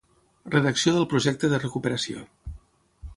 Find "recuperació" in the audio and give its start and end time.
1.65-2.25